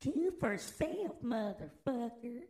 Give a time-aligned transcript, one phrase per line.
[0.00, 2.42] Do for self, motherfucker.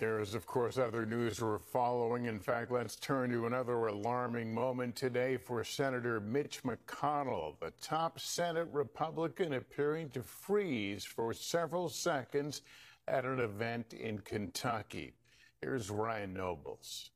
[0.00, 2.26] There is, of course, other news we're following.
[2.26, 8.20] In fact, let's turn to another alarming moment today for Senator Mitch McConnell, the top
[8.20, 12.62] Senate Republican appearing to freeze for several seconds
[13.08, 15.14] at an event in Kentucky.
[15.60, 17.10] Here's Ryan Nobles.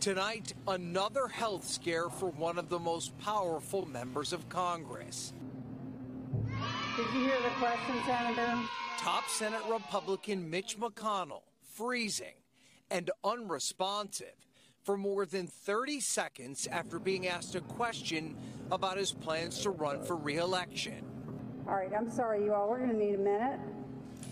[0.00, 5.34] Tonight, another health scare for one of the most powerful members of Congress.
[6.96, 8.58] Did you hear the question, Senator?
[8.96, 11.42] Top Senate Republican Mitch McConnell
[11.74, 12.32] freezing
[12.90, 14.32] and unresponsive
[14.84, 18.38] for more than 30 seconds after being asked a question
[18.72, 21.04] about his plans to run for reelection.
[21.68, 22.70] All right, I'm sorry, you all.
[22.70, 23.60] We're going to need a minute.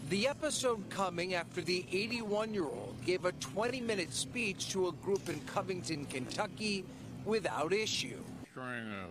[0.09, 4.93] The episode coming after the 81 year old gave a 20 minute speech to a
[4.93, 6.87] group in Covington, Kentucky
[7.27, 8.23] without issue.
[8.57, 9.05] Uh,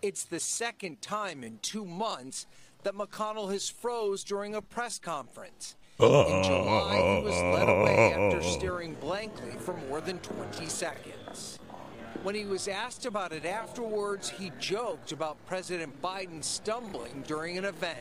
[0.00, 2.46] it's the second time in two months
[2.84, 5.74] that McConnell has froze during a press conference.
[5.98, 11.19] In July, he was led away after staring blankly for more than 20 seconds.
[12.22, 17.64] When he was asked about it afterwards, he joked about President Biden stumbling during an
[17.64, 17.96] event.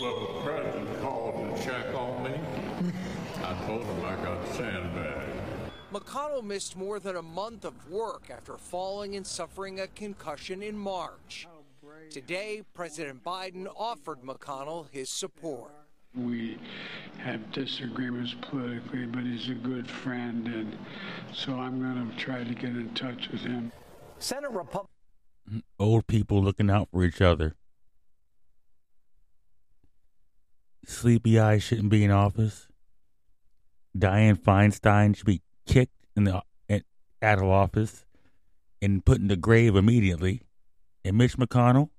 [0.00, 2.38] Well, the president called to check on me.
[3.42, 5.40] I told him I got sandbagged.
[5.92, 10.78] McConnell missed more than a month of work after falling and suffering a concussion in
[10.78, 11.48] March.
[11.50, 15.72] Oh, Today, President Biden offered McConnell his support.
[16.14, 16.58] We
[17.18, 20.76] have disagreements politically, but he's a good friend, and
[21.32, 23.70] so I'm going to try to get in touch with him.
[24.18, 24.88] Senate Republican.
[25.48, 25.58] Mm-hmm.
[25.78, 27.54] Old people looking out for each other.
[30.86, 32.66] Sleepy eyes shouldn't be in office.
[33.96, 36.82] Dianne Feinstein should be kicked in the at,
[37.22, 38.04] out of office
[38.82, 40.42] and put in the grave immediately.
[41.04, 41.90] And Mitch McConnell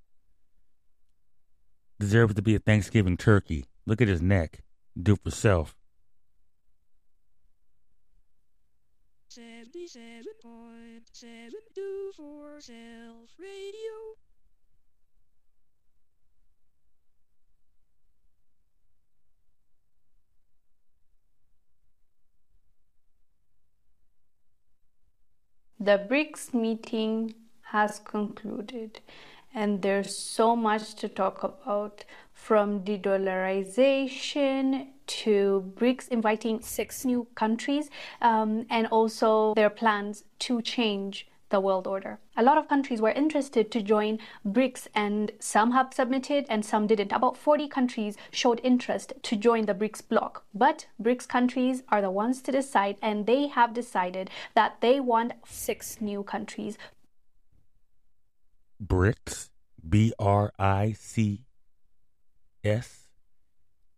[2.00, 3.66] deserves to be a Thanksgiving turkey.
[3.86, 4.64] Look at his neck.
[5.02, 5.76] Do for self.
[9.30, 14.16] 77.72 for Self Radio.
[25.80, 27.34] The BRICS meeting
[27.72, 29.00] has concluded,
[29.54, 37.28] and there's so much to talk about from de dollarization to BRICS inviting six new
[37.36, 37.90] countries,
[38.22, 42.18] um, and also their plans to change the world order.
[42.38, 44.18] A lot of countries were interested to join
[44.48, 47.12] BRICS, and some have submitted and some didn't.
[47.12, 50.44] About 40 countries showed interest to join the BRICS bloc.
[50.54, 55.34] But BRICS countries are the ones to decide, and they have decided that they want
[55.46, 56.78] six new countries.
[58.86, 59.50] BRICS,
[59.88, 61.46] B R I C
[62.64, 63.08] S.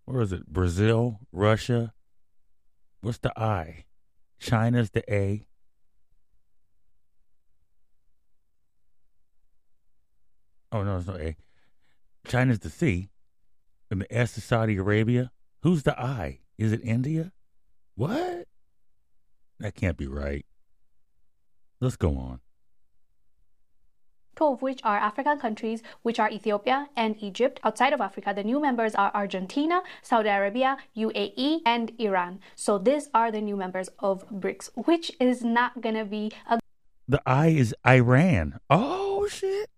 [0.06, 0.48] Where is it?
[0.48, 1.94] Brazil, Russia.
[3.02, 3.86] What's the I?
[4.40, 5.48] China's the A.
[10.72, 11.36] Oh no, it's not A.
[12.28, 13.10] China's the C,
[13.92, 15.32] and the S is Saudi Arabia.
[15.62, 16.40] Who's the I?
[16.58, 17.32] Is it India?
[17.96, 18.48] What?
[19.60, 20.46] That can't be right.
[21.80, 22.40] Let's go on.
[24.36, 27.60] Two of which are African countries, which are Ethiopia and Egypt.
[27.64, 32.40] Outside of Africa, the new members are Argentina, Saudi Arabia, UAE, and Iran.
[32.56, 36.60] So these are the new members of BRICS, which is not gonna be a
[37.08, 38.60] The I is Iran.
[38.70, 39.70] Oh shit.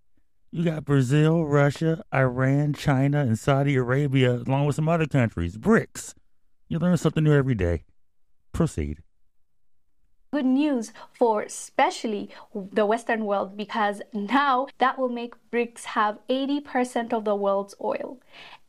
[0.51, 5.57] You got Brazil, Russia, Iran, China, and Saudi Arabia, along with some other countries.
[5.57, 6.13] BRICS.
[6.69, 7.83] You learn something new every day.
[8.53, 8.99] Proceed.
[10.35, 17.13] Good news for especially the Western world because now that will make BRICS have 80%
[17.13, 18.19] of the world's oil.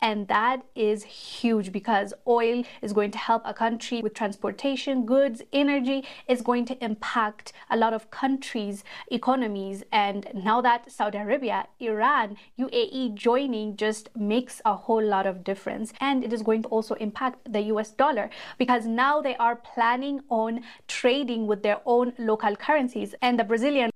[0.01, 5.43] And that is huge because oil is going to help a country with transportation, goods,
[5.53, 6.05] energy.
[6.29, 9.83] It's going to impact a lot of countries' economies.
[9.91, 15.93] And now that Saudi Arabia, Iran, UAE joining just makes a whole lot of difference.
[16.01, 20.21] And it is going to also impact the US dollar because now they are planning
[20.29, 23.15] on trading with their own local currencies.
[23.23, 23.91] And the Brazilian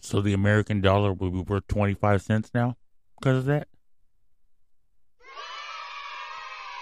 [0.00, 2.76] So the American dollar will be worth 25 cents now
[3.18, 3.68] because of that?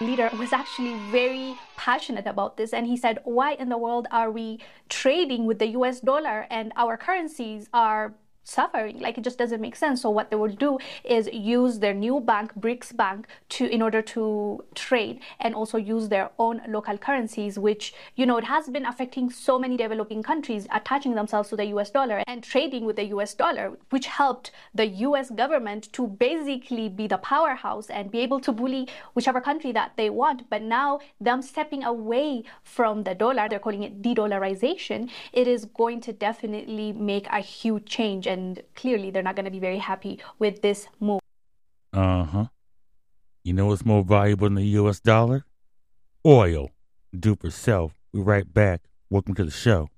[0.01, 4.31] leader was actually very passionate about this and he said why in the world are
[4.31, 4.57] we
[4.87, 8.13] trading with the US dollar and our currencies are
[8.49, 8.99] suffering.
[8.99, 10.01] Like it just doesn't make sense.
[10.01, 14.01] So what they will do is use their new bank, BRICS Bank, to in order
[14.01, 18.85] to trade and also use their own local currencies, which you know it has been
[18.85, 23.05] affecting so many developing countries attaching themselves to the US dollar and trading with the
[23.15, 28.39] US dollar, which helped the US government to basically be the powerhouse and be able
[28.39, 30.49] to bully whichever country that they want.
[30.49, 36.01] But now them stepping away from the dollar, they're calling it de-dollarization, it is going
[36.01, 38.38] to definitely make a huge change and
[38.75, 41.21] clearly they're not going to be very happy with this move.
[41.93, 42.45] Uh-huh.
[43.43, 45.45] You know what's more valuable than the US dollar?
[46.25, 46.69] Oil.
[47.39, 47.93] For self.
[48.13, 48.81] We're right back.
[49.09, 49.89] Welcome to the show.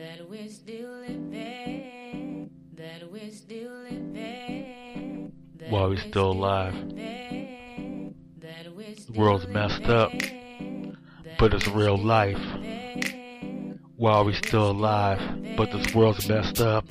[0.00, 0.58] that we're still living, that we're still living,
[5.70, 6.74] while we're still alive.
[9.06, 10.12] The world's messed up,
[11.38, 12.40] but it's real life.
[13.96, 15.20] While we're still alive,
[15.56, 16.86] but this world's messed up.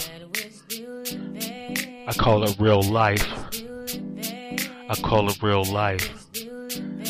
[2.07, 3.27] I call it real life.
[4.89, 6.09] I call it real life.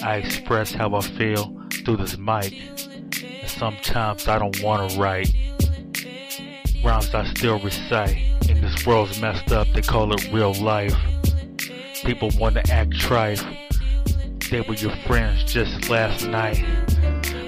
[0.03, 1.55] I express how I feel
[1.85, 2.55] through this mic.
[3.45, 5.33] Sometimes I don't want to write.
[6.89, 8.17] Rhymes I still recite.
[8.49, 10.95] And this world's messed up, they call it real life.
[12.03, 13.45] People want to act trite.
[14.49, 16.65] They were your friends just last night.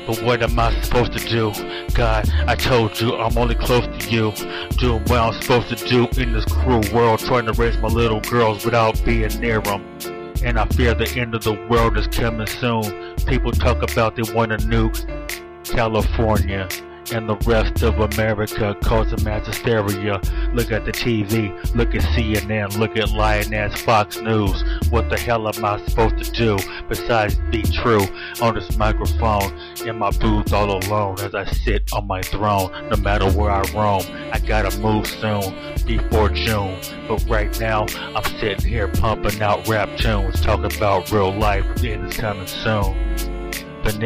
[0.05, 1.51] But what am I supposed to do?
[1.95, 4.31] God, I told you I'm only close to you.
[4.77, 8.21] Doing what I'm supposed to do in this cruel world, trying to raise my little
[8.21, 9.83] girls without being near them.
[10.43, 13.15] And I fear the end of the world is coming soon.
[13.25, 15.03] People talk about they want to nuke
[15.65, 16.69] California
[17.11, 20.21] and the rest of America causing mass hysteria.
[20.53, 24.63] Look at the TV, look at CNN, look at Lioness Fox News.
[24.89, 28.05] What the hell am I supposed to do besides be true
[28.41, 32.97] on this microphone in my booth all alone as I sit on my throne no
[32.97, 34.03] matter where I roam?
[34.31, 37.85] I gotta move soon before June, but right now
[38.15, 42.95] I'm sitting here pumping out rap tunes, talking about real life and it's coming soon.
[43.83, 43.99] But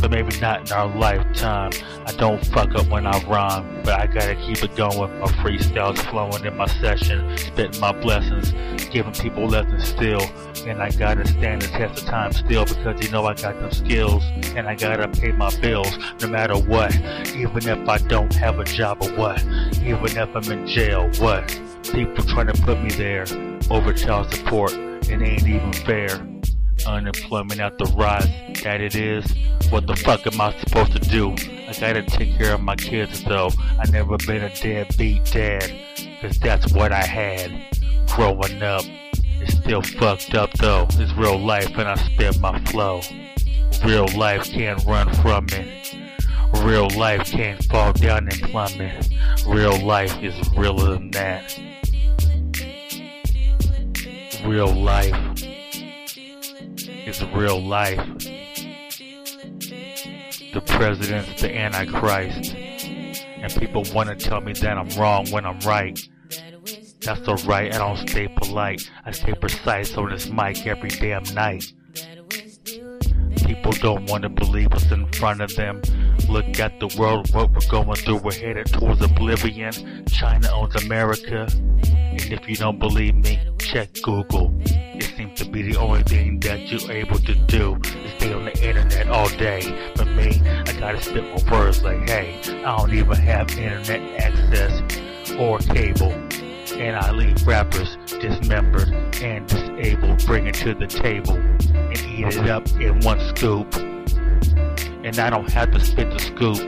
[0.00, 1.72] but maybe not in our lifetime.
[2.06, 5.18] I don't fuck up when I rhyme, but I gotta keep it going.
[5.18, 8.52] My freestyles flowing in my session, spitting my blessings,
[8.90, 10.22] giving people lessons still.
[10.66, 13.70] And I gotta stand the test of time still because you know I got them
[13.70, 14.24] skills
[14.54, 16.94] and I gotta pay my bills no matter what.
[17.34, 19.42] Even if I don't have a job or what,
[19.82, 21.48] even if I'm in jail, what?
[21.92, 23.24] People trying to put me there
[23.70, 26.20] over child support, it ain't even fair
[26.86, 28.28] unemployment at the rise
[28.62, 29.24] that it is.
[29.70, 31.32] What the fuck am I supposed to do?
[31.68, 33.50] I gotta take care of my kids though.
[33.78, 35.72] I never been a deadbeat dad,
[36.20, 37.52] cause that's what I had
[38.08, 38.84] growing up.
[39.40, 40.86] It's still fucked up though.
[40.90, 43.00] It's real life and I spit my flow.
[43.84, 45.94] Real life can't run from it.
[46.64, 49.08] Real life can't fall down and plummet.
[49.46, 51.60] Real life is realer than that.
[54.44, 55.14] Real life
[57.08, 57.96] is real life.
[60.52, 62.54] The president's the Antichrist.
[62.54, 65.98] And people want to tell me that I'm wrong when I'm right.
[67.00, 68.90] That's alright, I don't stay polite.
[69.06, 71.64] I stay precise on this mic every damn night.
[73.46, 75.80] People don't want to believe what's in front of them.
[76.28, 78.18] Look at the world, what we're going through.
[78.18, 80.04] We're headed towards oblivion.
[80.06, 81.46] China owns America.
[81.50, 84.52] And if you don't believe me, check Google.
[85.38, 89.08] To be the only thing that you're able to do is stay on the internet
[89.08, 89.60] all day.
[89.94, 94.82] For me, I gotta spit my words like, hey, I don't even have internet access
[95.38, 96.10] or cable.
[96.74, 98.88] And I leave rappers dismembered
[99.22, 103.72] and disabled, bring it to the table and eat it up in one scoop.
[103.76, 106.58] And I don't have to spit the scoop.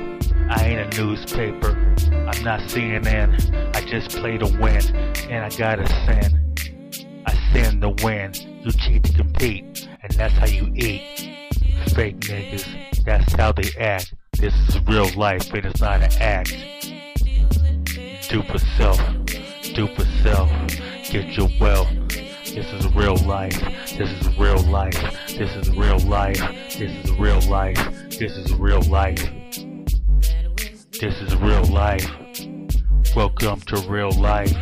[0.49, 1.71] I ain't a newspaper.
[2.09, 3.75] I'm not CNN.
[3.75, 4.97] I just play to win,
[5.29, 6.55] and I gotta sin.
[7.27, 8.33] I sin to win.
[8.62, 11.00] You cheat to compete, and that's how you eat.
[11.95, 14.12] Fake niggas, that's how they act.
[14.37, 16.50] This is real life, and it's not an act.
[18.29, 19.00] Do for self,
[19.75, 20.50] do for self.
[21.11, 21.88] Get your wealth.
[22.09, 23.59] This is real life.
[23.97, 25.00] This is real life.
[25.29, 26.38] This is real life.
[26.69, 27.79] This is real life.
[28.11, 29.26] This is real life.
[31.00, 32.07] This is real life.
[33.17, 34.55] Welcome to real life.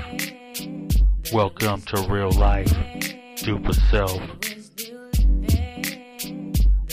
[1.33, 2.73] Welcome to real life.
[3.39, 4.21] For self.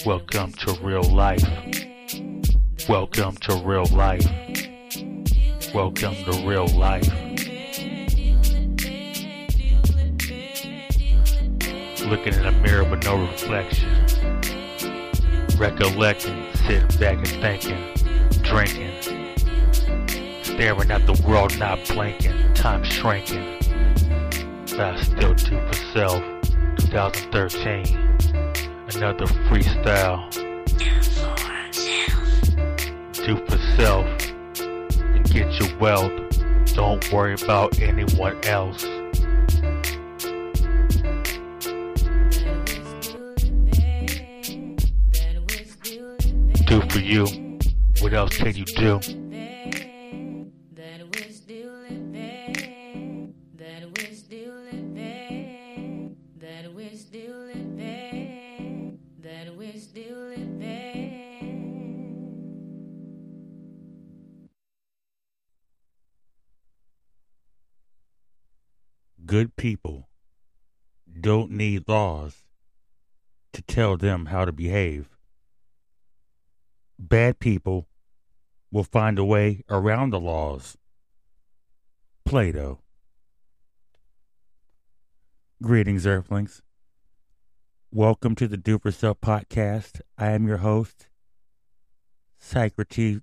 [0.06, 1.44] Welcome to real life.
[2.88, 4.24] Welcome to real life.
[5.74, 7.08] Welcome to real life.
[12.06, 13.90] Looking in a mirror with no reflection.
[15.58, 18.92] Recollecting, sitting back and thinking, drinking.
[20.44, 23.58] Staring at the world, not blinking, time shrinking.
[24.78, 26.35] But I still do for self.
[26.96, 27.84] 2013.
[28.96, 30.32] Another freestyle.
[33.14, 34.08] Do for self
[35.02, 36.14] and get your wealth.
[36.74, 38.84] Don't worry about anyone else.
[46.64, 47.26] Do for you.
[48.00, 49.02] What else can you do?
[69.66, 70.08] People
[71.22, 72.44] don't need laws
[73.52, 75.10] to tell them how to behave.
[77.00, 77.88] Bad people
[78.70, 80.78] will find a way around the laws.
[82.26, 82.78] Plato.
[85.64, 86.62] Greetings, Earthlings.
[87.92, 90.00] Welcome to the Do For Self podcast.
[90.16, 91.08] I am your host,
[92.38, 93.22] Socrates,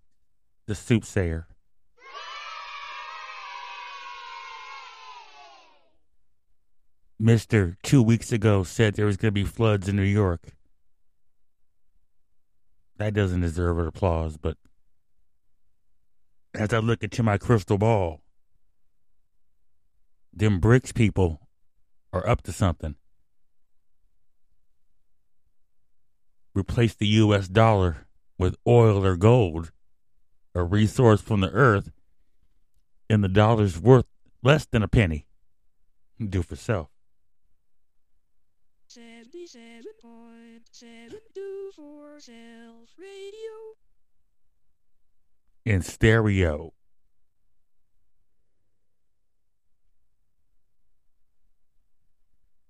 [0.66, 1.51] the Soothsayer.
[7.24, 10.56] Mister two weeks ago said there was going to be floods in New York.
[12.96, 14.56] That doesn't deserve an applause, but
[16.52, 18.22] as I look into my crystal ball,
[20.32, 21.46] them BRICS people
[22.12, 22.96] are up to something.
[26.56, 27.46] Replace the U.S.
[27.46, 29.70] dollar with oil or gold,
[30.56, 31.92] a resource from the earth,
[33.08, 34.06] and the dollar's worth
[34.42, 35.28] less than a penny.
[36.18, 36.88] Do for self.
[39.42, 41.72] 77.7 do
[42.18, 43.74] self radio.
[45.64, 46.72] in stereo.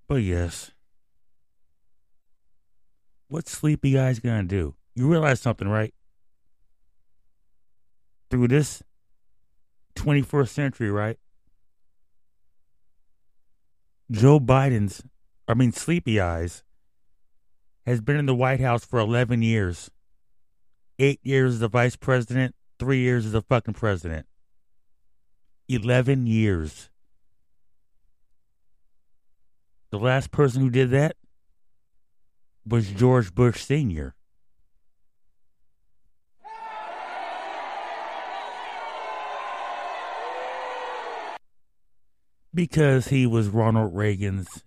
[0.09, 0.73] But yes,
[3.29, 4.75] what's Sleepy Eyes gonna do?
[4.95, 5.93] You realize something, right?
[8.31, 8.83] Through this
[9.97, 11.19] 21st century, right?
[14.11, 15.03] Joe Biden's,
[15.49, 16.63] I mean, Sleepy Eyes,
[17.87, 19.91] has been in the White House for 11 years.
[20.99, 24.27] Eight years as a vice president, three years as a fucking president.
[25.69, 26.91] 11 years.
[29.91, 31.17] The last person who did that
[32.67, 34.15] was George Bush Sr.
[42.55, 44.63] Because he was Ronald Reagan's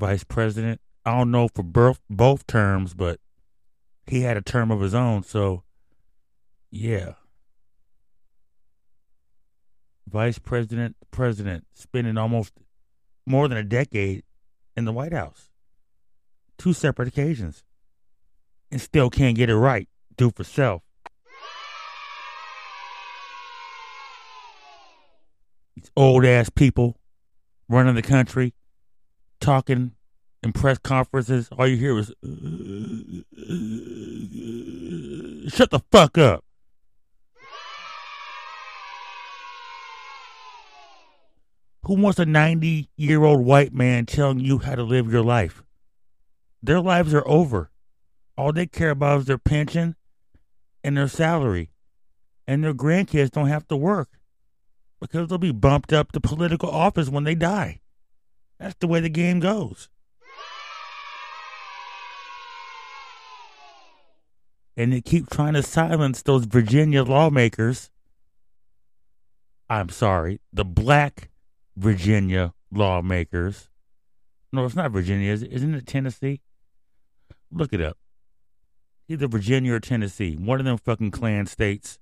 [0.00, 0.80] vice president.
[1.04, 3.20] I don't know for both, both terms, but
[4.06, 5.62] he had a term of his own, so
[6.70, 7.12] yeah.
[10.08, 12.52] Vice president, president, spending almost
[13.26, 14.24] more than a decade
[14.76, 15.50] in the White House.
[16.58, 17.62] Two separate occasions.
[18.72, 19.88] And still can't get it right.
[20.16, 20.82] Do for self.
[25.76, 26.98] These old ass people
[27.68, 28.54] running the country,
[29.40, 29.92] talking
[30.42, 31.48] in press conferences.
[31.52, 32.08] All you hear is,
[35.52, 36.44] shut the fuck up.
[41.84, 45.62] Who wants a 90 year old white man telling you how to live your life?
[46.62, 47.70] Their lives are over.
[48.36, 49.96] All they care about is their pension
[50.84, 51.70] and their salary.
[52.46, 54.08] And their grandkids don't have to work
[55.00, 57.79] because they'll be bumped up to political office when they die.
[58.60, 59.88] That's the way the game goes.
[64.76, 67.90] And they keep trying to silence those Virginia lawmakers.
[69.68, 71.30] I'm sorry, the black
[71.76, 73.70] Virginia lawmakers.
[74.52, 75.32] No, it's not Virginia.
[75.32, 76.42] Isn't it Tennessee?
[77.50, 77.96] Look it up.
[79.08, 80.36] Either Virginia or Tennessee.
[80.36, 81.98] One of them fucking Klan states.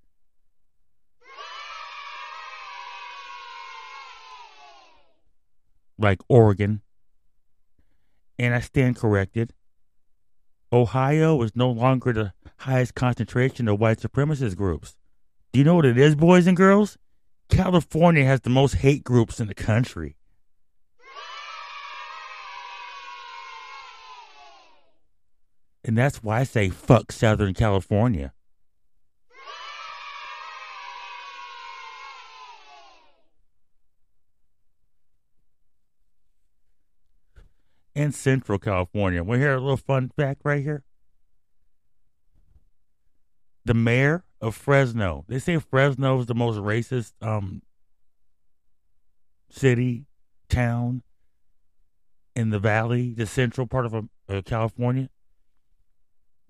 [5.99, 6.83] Like Oregon.
[8.39, 9.53] And I stand corrected.
[10.73, 14.97] Ohio is no longer the highest concentration of white supremacist groups.
[15.53, 16.99] Do you know what it is, boys and girls?
[17.49, 20.17] California has the most hate groups in the country.
[25.85, 28.35] And that's why I say fuck Southern California.
[37.99, 39.25] And Central California.
[39.25, 40.85] We hear a little fun fact right here.
[43.65, 45.25] The mayor of Fresno.
[45.27, 47.61] They say Fresno is the most racist um,
[49.51, 50.07] city,
[50.49, 51.03] town
[52.37, 55.11] in the valley, the central part of uh, California.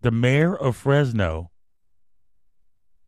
[0.02, 1.50] The mayor of Fresno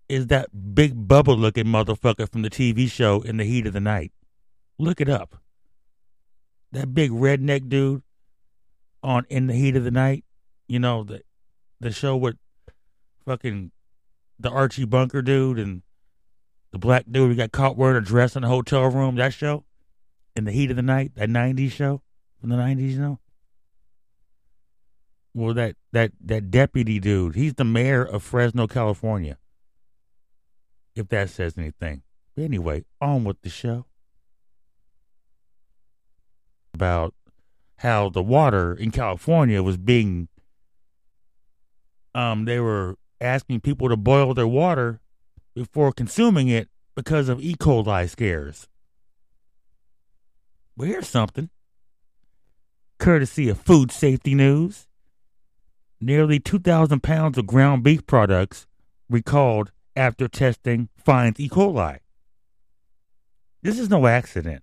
[0.08, 3.80] is that big bubble looking motherfucker from the TV show In the Heat of the
[3.80, 4.12] Night.
[4.78, 5.36] Look it up.
[6.72, 8.02] That big redneck dude
[9.02, 10.24] on In the Heat of the Night.
[10.68, 11.22] You know, the
[11.80, 12.36] the show with
[13.24, 13.72] fucking
[14.38, 15.82] the Archie Bunker dude and
[16.72, 19.16] the black dude who got caught wearing a dress in a hotel room.
[19.16, 19.64] That show?
[20.36, 22.02] In the Heat of the Night, that 90s show
[22.40, 23.18] from the 90s, you know?
[25.34, 29.38] Well, that, that, that deputy dude, he's the mayor of Fresno, California
[30.94, 32.02] if that says anything.
[32.36, 33.86] Anyway, on with the show.
[36.74, 37.14] About
[37.80, 40.28] how the water in California was being
[42.14, 45.00] um they were asking people to boil their water
[45.54, 47.54] before consuming it because of E.
[47.54, 48.68] coli scares.
[50.76, 51.50] Well, here's something.
[52.98, 54.86] Courtesy of Food Safety News.
[56.00, 58.66] Nearly 2,000 pounds of ground beef products
[59.08, 61.48] recalled after testing finds E.
[61.48, 61.98] coli.
[63.62, 64.62] This is no accident.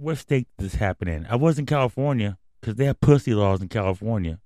[0.00, 1.26] What state does this happen in?
[1.26, 4.38] I was in California because they have pussy laws in California.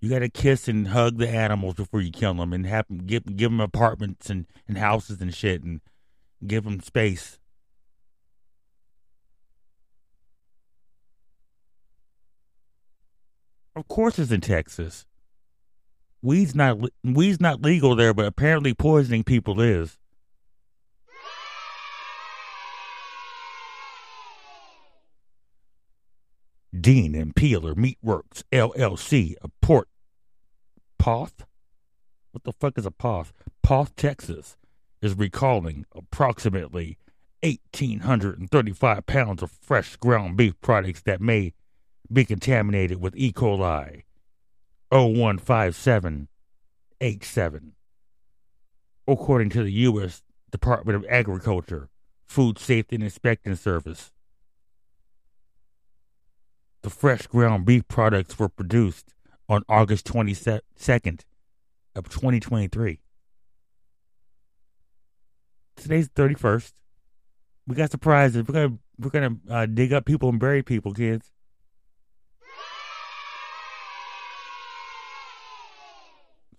[0.00, 3.24] You got to kiss and hug the animals before you kill them, and have give
[3.36, 5.80] give them apartments and, and houses and shit, and
[6.46, 7.40] give them space.
[13.74, 15.06] Of course, it's in Texas.
[16.22, 19.98] Weed's not weed's not legal there, but apparently poisoning people is.
[26.80, 29.88] Dean and Peeler Meatworks LLC of Port
[30.98, 31.44] Poth.
[32.32, 33.32] What the fuck is a Poth?
[33.62, 34.56] Poth, Texas,
[35.00, 36.98] is recalling approximately
[37.42, 41.52] 1,835 pounds of fresh ground beef products that may
[42.12, 43.32] be contaminated with E.
[43.32, 44.02] coli
[44.90, 47.72] 015787.
[49.08, 50.22] According to the U.S.
[50.50, 51.88] Department of Agriculture,
[52.26, 54.10] Food Safety and Inspection Service,
[56.86, 59.12] the fresh ground beef products were produced
[59.48, 61.22] on August 22nd
[61.96, 63.00] of 2023.
[65.74, 66.74] Today's 31st.
[67.66, 68.46] We got surprises.
[68.46, 71.32] We're gonna we're gonna uh, dig up people and bury people, kids.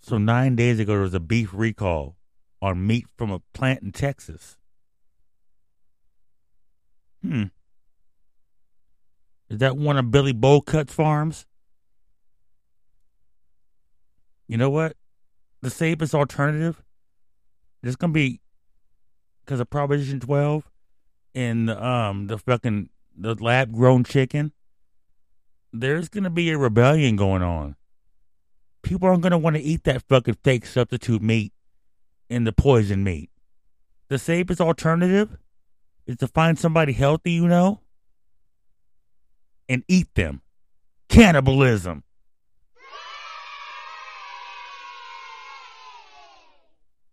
[0.01, 2.17] So nine days ago, there was a beef recall
[2.61, 4.57] on meat from a plant in Texas.
[7.21, 7.43] Hmm.
[9.49, 11.45] Is that one of Billy Bowcut's farms?
[14.47, 14.95] You know what?
[15.61, 16.83] The safest alternative
[17.83, 18.41] is going to be
[19.45, 20.69] because of Proposition 12
[21.35, 24.51] and um the fucking the lab grown chicken.
[25.73, 27.75] There's going to be a rebellion going on
[28.87, 31.51] people aren't going to want to eat that fucking fake substitute meat
[32.29, 33.29] and the poison meat.
[34.07, 35.37] The safest alternative
[36.05, 37.81] is to find somebody healthy, you know,
[39.69, 40.41] and eat them.
[41.09, 42.03] Cannibalism.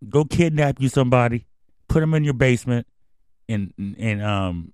[0.07, 1.47] Go kidnap you somebody,
[1.87, 2.85] put them in your basement,
[3.47, 4.73] and and um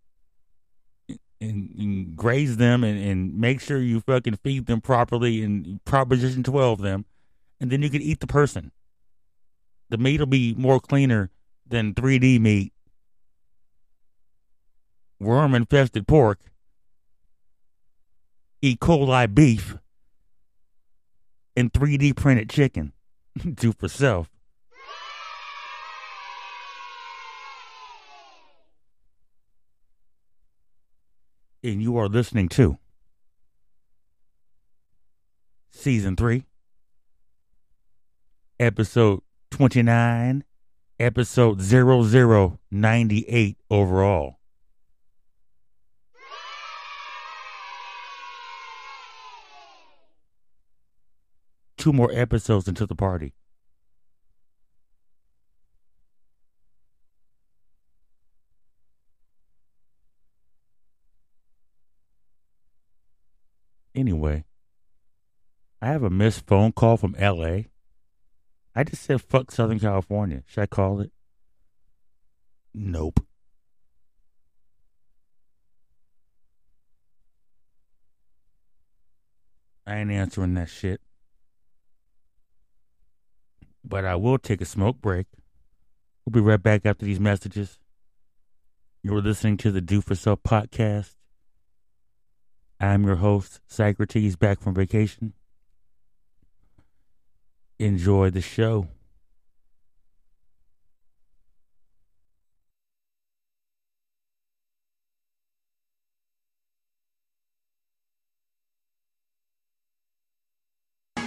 [1.39, 6.43] and, and graze them and, and make sure you fucking feed them properly and proposition
[6.43, 7.05] 12 them
[7.59, 8.71] and then you can eat the person
[9.89, 11.31] the meat will be more cleaner
[11.67, 12.73] than 3d meat
[15.19, 16.39] worm infested pork
[18.61, 18.75] e.
[18.75, 19.77] coli beef
[21.55, 22.93] and 3d printed chicken.
[23.55, 24.29] Do for self.
[31.63, 32.79] And you are listening to
[35.69, 36.45] season three,
[38.59, 39.21] episode
[39.51, 40.43] 29,
[40.99, 44.40] episode 0098 overall.
[51.81, 53.33] two more episodes into the party.
[63.95, 64.45] Anyway,
[65.81, 67.63] I have a missed phone call from LA.
[68.75, 70.43] I just said fuck Southern California.
[70.45, 71.11] Should I call it?
[72.75, 73.25] Nope.
[79.87, 81.01] I ain't answering that shit.
[83.83, 85.27] But I will take a smoke break.
[86.25, 87.79] We'll be right back after these messages.
[89.03, 91.15] You're listening to the Do for Self podcast.
[92.79, 95.33] I'm your host, Socrates, back from vacation.
[97.79, 98.87] Enjoy the show.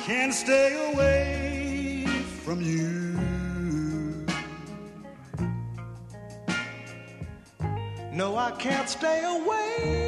[0.04, 0.84] Can't stay
[8.58, 10.03] can't stay away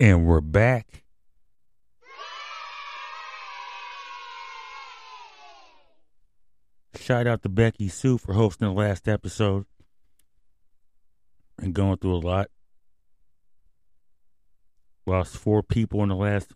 [0.00, 1.02] And we're back.
[6.94, 9.66] Shout out to Becky Sue for hosting the last episode
[11.58, 12.48] and going through a lot.
[15.04, 16.52] Lost four people in the last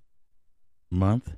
[0.89, 1.35] month.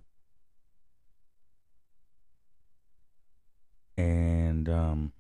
[3.97, 5.13] And um,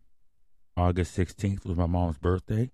[0.77, 2.70] August 16th was my mom's birthday.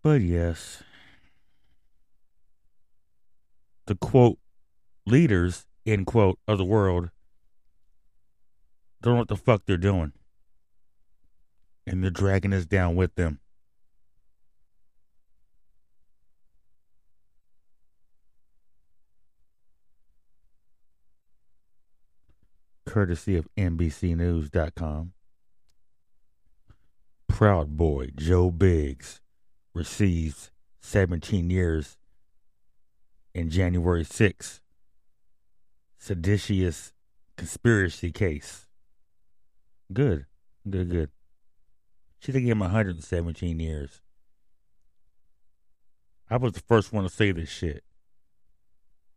[0.04, 0.84] But yes,
[3.86, 4.38] the quote
[5.06, 7.10] leaders, end quote, of the world
[9.04, 10.14] don't know what the fuck they're doing.
[11.86, 13.40] And they're dragging us down with them.
[22.86, 25.12] Courtesy of NBCNews.com.
[27.28, 29.20] Proud Boy Joe Biggs
[29.74, 31.98] receives 17 years
[33.34, 34.62] in January 6
[35.98, 36.94] seditious
[37.38, 38.63] conspiracy case.
[39.94, 40.26] Good.
[40.70, 41.10] Good, good.
[42.20, 44.02] Should have given him 117 years.
[46.30, 47.84] I was the first one to say this shit.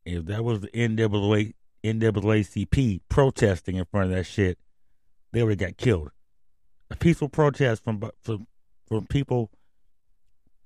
[0.04, 1.52] If that was the NAA,
[1.84, 4.58] NAACP protesting in front of that shit,
[5.32, 6.10] they would have got killed.
[6.90, 8.46] A peaceful protest from from
[8.86, 9.50] from people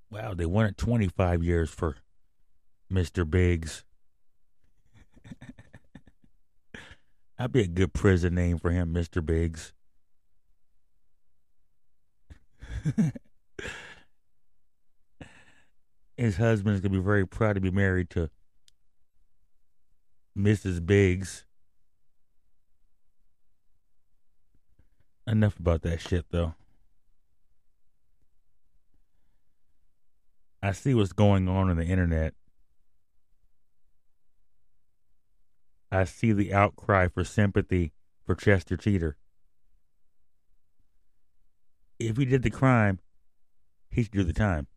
[0.10, 1.96] Wow, they wanted 25 years for
[2.92, 3.30] Mr.
[3.30, 3.84] Biggs.
[7.42, 9.26] That'd be a good prison name for him, Mr.
[9.26, 9.74] Biggs.
[16.18, 18.30] His husband's gonna be very proud to be married to
[20.38, 20.86] Mrs.
[20.86, 21.46] Biggs.
[25.26, 26.54] Enough about that shit, though.
[30.62, 32.36] I see what's going on on the internet.
[35.92, 37.92] I see the outcry for sympathy
[38.26, 39.18] for Chester Cheater.
[42.00, 43.00] If he did the crime,
[43.90, 44.68] he should do the time.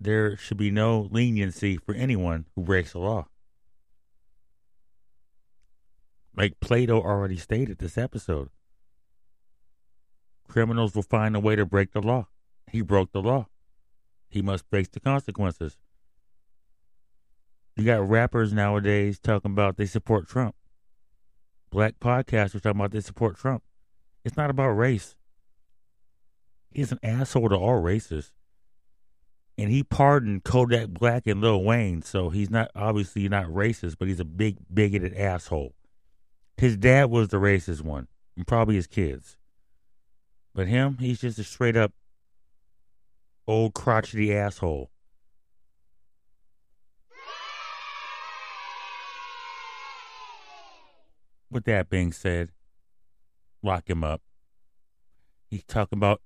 [0.00, 3.26] There should be no leniency for anyone who breaks the law.
[6.36, 8.50] Like Plato already stated this episode.
[10.46, 12.28] Criminals will find a way to break the law.
[12.70, 13.48] He broke the law.
[14.28, 15.76] He must face the consequences.
[17.78, 20.56] You got rappers nowadays talking about they support Trump.
[21.70, 23.62] Black podcasters talking about they support Trump.
[24.24, 25.14] It's not about race.
[26.72, 28.32] He's an asshole to all races.
[29.56, 34.08] And he pardoned Kodak Black and Lil Wayne, so he's not obviously not racist, but
[34.08, 35.74] he's a big bigoted asshole.
[36.56, 39.36] His dad was the racist one, and probably his kids.
[40.52, 41.92] But him, he's just a straight up
[43.46, 44.90] old crotchety asshole.
[51.50, 52.50] With that being said,
[53.62, 54.20] lock him up.
[55.48, 56.20] He's talking about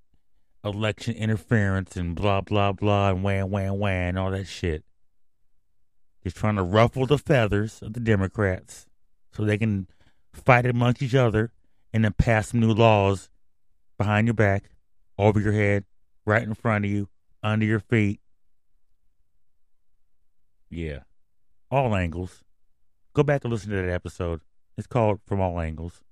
[0.64, 4.84] election interference and blah blah blah and wham wham wham and all that shit.
[6.20, 8.86] He's trying to ruffle the feathers of the Democrats
[9.32, 9.88] so they can
[10.32, 11.50] fight amongst each other
[11.92, 13.28] and then pass some new laws
[13.98, 14.70] behind your back,
[15.18, 15.84] over your head,
[16.24, 17.08] right in front of you,
[17.42, 18.20] under your feet.
[20.70, 21.00] Yeah.
[21.70, 22.44] All angles.
[23.14, 24.40] Go back and listen to that episode.
[24.76, 26.02] It's called From All Angles.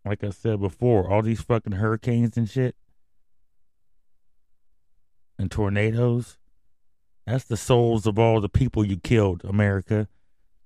[0.06, 2.76] Like I said before, all these fucking hurricanes and shit
[5.38, 6.38] and tornadoes,
[7.26, 10.08] that's the souls of all the people you killed, America.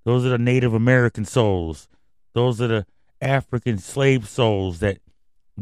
[0.08, 1.86] Those are the Native American souls.
[2.32, 2.86] Those are the
[3.20, 5.00] African slave souls that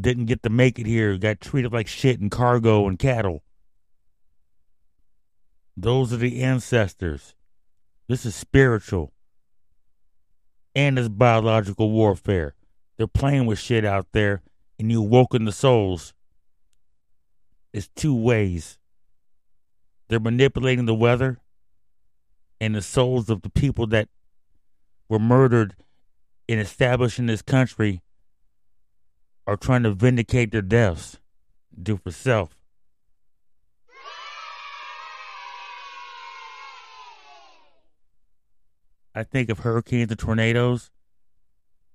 [0.01, 3.43] didn't get to make it here, got treated like shit and cargo and cattle.
[5.77, 7.35] Those are the ancestors.
[8.07, 9.13] This is spiritual.
[10.77, 12.55] And it's biological warfare.
[12.97, 14.43] They're playing with shit out there,
[14.79, 16.15] and you woken the souls.
[17.73, 18.79] It's two ways.
[20.07, 21.41] They're manipulating the weather
[22.61, 24.09] and the souls of the people that
[25.09, 25.75] were murdered
[26.49, 28.03] in establishing this country
[29.47, 31.19] are trying to vindicate their deaths.
[31.81, 32.57] Do for self.
[39.15, 40.91] I think of hurricanes and tornadoes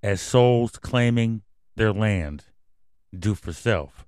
[0.01, 1.43] as souls claiming
[1.75, 2.45] their land.
[3.17, 4.07] Do for self.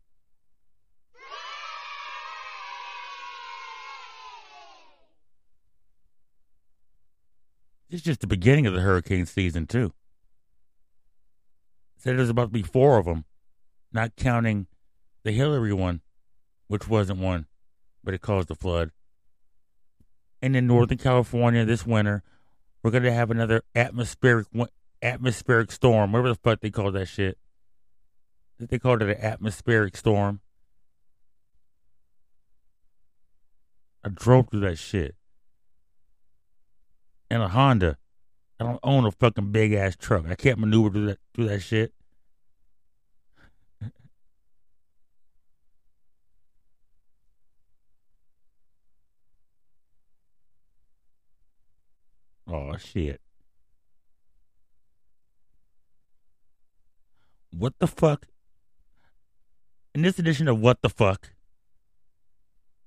[7.93, 9.93] It's just the beginning of the hurricane season, too.
[11.99, 13.25] Said there's about to be four of them,
[13.91, 14.65] not counting
[15.21, 16.01] the Hilary one,
[16.65, 17.45] which wasn't one,
[18.03, 18.89] but it caused a flood.
[20.41, 22.23] And in Northern California this winter,
[22.81, 24.47] we're going to have another atmospheric
[25.03, 27.37] atmospheric storm, whatever the fuck they call that shit.
[28.59, 30.41] They called it an atmospheric storm.
[34.03, 35.15] I drove through that shit.
[37.29, 37.97] In a Honda.
[38.59, 40.25] I don't own a fucking big ass truck.
[40.29, 41.93] I can't maneuver through that through that shit.
[52.47, 53.19] oh shit.
[57.51, 58.27] What the fuck?
[59.93, 61.29] In this edition of What the Fuck,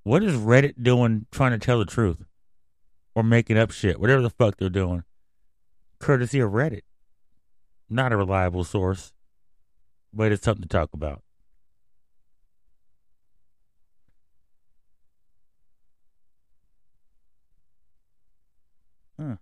[0.02, 2.24] what is Reddit doing trying to tell the truth?
[3.16, 5.02] Or making up shit, whatever the fuck they're doing.
[5.98, 6.82] Courtesy of Reddit.
[7.88, 9.14] Not a reliable source,
[10.12, 11.22] but it's something to talk about.
[19.18, 19.36] Huh.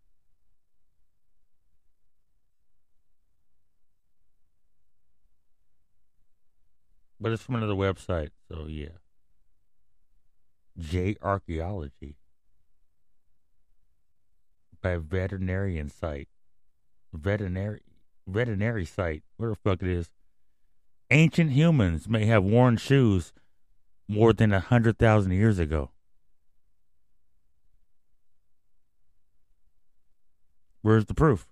[7.18, 8.98] But it's from another website, so yeah.
[10.78, 12.14] J Archaeology
[14.84, 16.28] by veterinarian site.
[17.12, 17.80] Veterinary
[18.26, 19.22] veterinary site.
[19.38, 20.10] Where the fuck it is.
[21.10, 23.32] Ancient humans may have worn shoes
[24.06, 25.90] more than a hundred thousand years ago.
[30.82, 31.46] Where's the proof?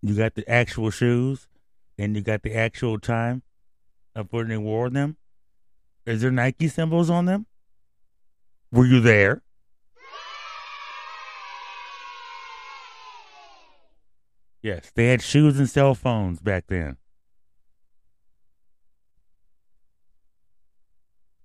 [0.00, 1.46] You got the actual shoes,
[1.98, 3.42] and you got the actual time
[4.14, 5.18] of when they wore them.
[6.06, 7.44] Is there Nike symbols on them?
[8.70, 9.42] Were you there?
[14.60, 16.96] Yes, they had shoes and cell phones back then.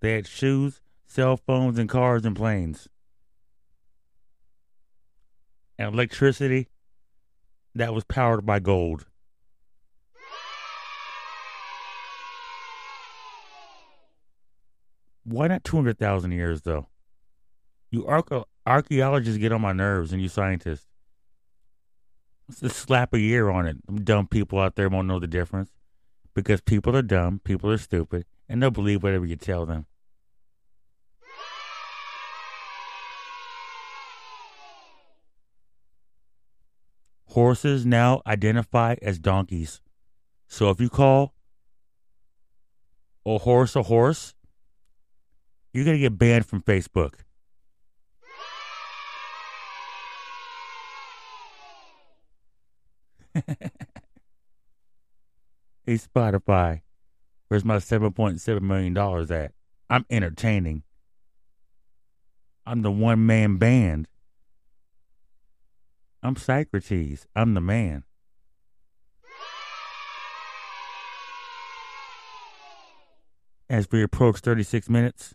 [0.01, 2.89] They had shoes, cell phones, and cars and planes.
[5.79, 6.67] And electricity
[7.73, 9.05] that was powered by gold.
[15.23, 16.87] Why not 200,000 years, though?
[17.93, 18.07] You
[18.65, 20.87] archaeologists get on my nerves, and you scientists.
[22.59, 24.03] Just slap a year on it.
[24.03, 25.71] Dumb people out there won't know the difference.
[26.33, 29.85] Because people are dumb, people are stupid, and they'll believe whatever you tell them.
[37.25, 39.81] Horses now identify as donkeys.
[40.47, 41.35] So if you call
[43.23, 44.33] a horse a horse,
[45.73, 47.22] you're going to get banned from Facebook.
[55.85, 56.81] hey, Spotify,
[57.47, 58.97] where's my $7.7 million
[59.31, 59.51] at?
[59.89, 60.83] I'm entertaining.
[62.65, 64.07] I'm the one man band.
[66.21, 67.27] I'm Socrates.
[67.35, 68.03] I'm the man.
[73.69, 75.33] As we approach 36 minutes,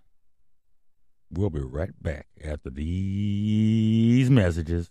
[1.30, 4.90] we'll be right back after these messages.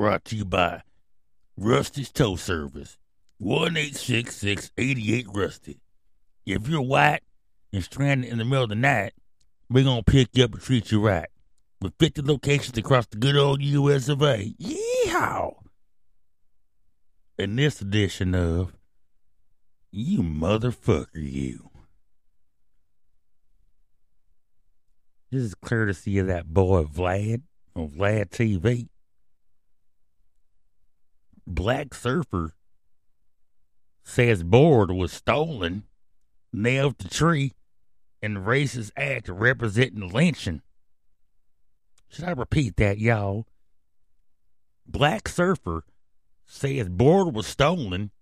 [0.00, 0.80] Brought to you by
[1.58, 2.96] Rusty's Tow Service.
[3.36, 5.82] 1 88 Rusty.
[6.46, 7.20] If you're white
[7.70, 9.12] and stranded in the middle of the night,
[9.68, 11.28] we're going to pick you up and treat you right.
[11.82, 14.54] With 50 locations across the good old US of A.
[14.58, 15.52] Yeehaw!
[17.38, 18.72] In this edition of
[19.90, 21.68] You Motherfucker You.
[25.30, 27.42] This is courtesy of that boy Vlad
[27.76, 28.88] on Vlad TV.
[31.50, 32.54] Black Surfer
[34.04, 35.82] says board was stolen,
[36.52, 37.54] nailed to tree,
[38.22, 40.62] and racist act representing lynching.
[42.08, 43.46] Should I repeat that, y'all?
[44.86, 45.84] Black Surfer
[46.46, 48.12] says board was stolen,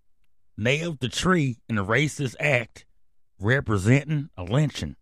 [0.56, 2.86] nailed to tree and racist act
[3.38, 4.96] representing a lynching.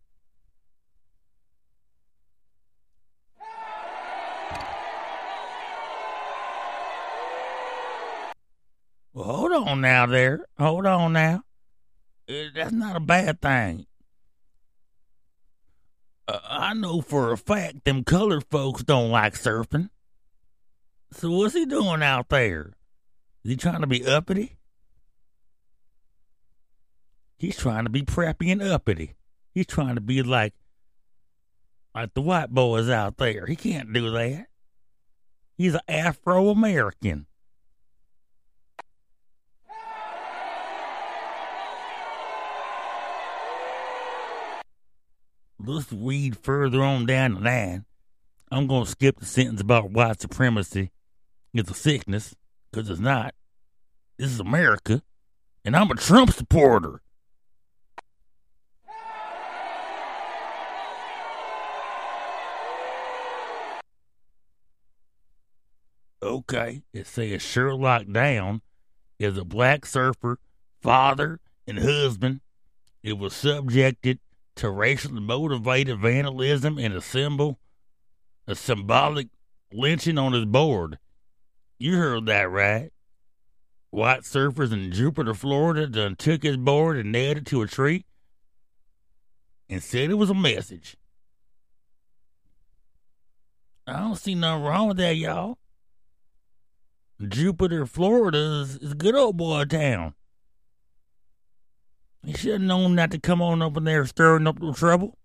[9.16, 10.44] Well, hold on now there.
[10.58, 11.42] Hold on now.
[12.28, 13.86] Uh, That's not a bad thing.
[16.28, 19.88] Uh, I know for a fact them colored folks don't like surfing.
[21.12, 22.74] So what's he doing out there?
[23.42, 24.58] Is he trying to be uppity?
[27.38, 29.14] He's trying to be preppy and uppity.
[29.54, 30.52] He's trying to be like
[31.94, 33.46] like the white boys out there.
[33.46, 34.48] He can't do that.
[35.56, 37.24] He's an Afro American.
[45.66, 47.84] Let's read further on down the line.
[48.50, 50.92] I'm going to skip the sentence about white supremacy
[51.52, 52.34] is a sickness,
[52.70, 53.34] because it's not.
[54.18, 55.02] This is America,
[55.64, 57.00] and I'm a Trump supporter.
[66.22, 68.62] Okay, it says Sherlock Down
[69.18, 70.38] is a black surfer,
[70.80, 72.40] father, and husband.
[73.02, 74.18] It was subjected
[74.57, 77.59] to racially motivated vandalism and a symbol,
[78.46, 79.28] a symbolic
[79.72, 80.98] lynching on his board.
[81.78, 82.90] You heard that right.
[83.90, 88.04] White surfers in Jupiter, Florida done took his board and nailed it to a tree
[89.68, 90.96] and said it was a message.
[93.86, 95.59] I don't see nothing wrong with that, y'all.
[97.26, 100.14] Jupiter, Florida is, is a good old boy town.
[102.26, 105.16] He should have known not to come on up in there stirring up no trouble.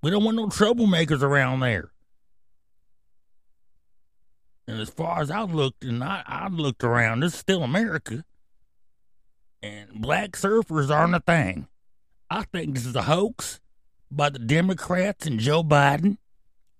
[0.00, 1.90] We don't want no troublemakers around there.
[4.68, 8.24] And as far as I looked, and I, I looked around, this is still America.
[9.60, 11.66] And black surfers aren't a thing.
[12.30, 13.58] I think this is a hoax
[14.08, 16.18] by the Democrats and Joe Biden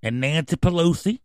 [0.01, 1.19] and Nancy Pelosi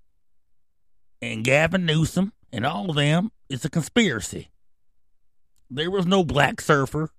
[1.21, 3.32] and Gavin Newsom and all of them.
[3.51, 4.49] It's a conspiracy.
[5.69, 7.11] There was no black surfer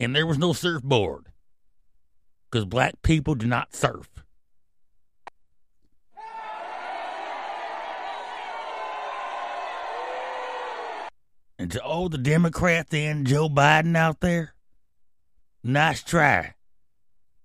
[0.00, 1.26] and there was no surfboard
[2.50, 4.08] because black people do not surf.
[11.58, 14.54] And to all the Democrats and Joe Biden out there,
[15.62, 16.54] nice try.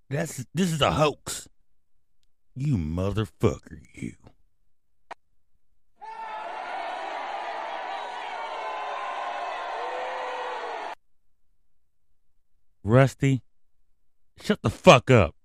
[0.09, 1.47] That's this is a hoax.
[2.55, 4.15] You motherfucker, you.
[12.83, 13.41] Rusty,
[14.41, 15.35] shut the fuck up.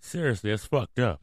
[0.00, 1.20] Seriously, that's fucked up.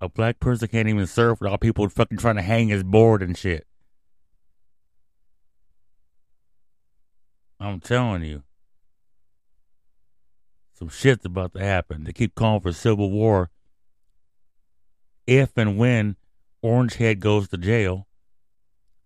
[0.00, 3.36] A black person can't even surf without people fucking trying to hang his board and
[3.36, 3.66] shit.
[7.58, 8.44] I'm telling you.
[10.74, 12.04] Some shit's about to happen.
[12.04, 13.50] They keep calling for civil war.
[15.26, 16.14] If and when
[16.62, 18.06] Orange Head goes to jail,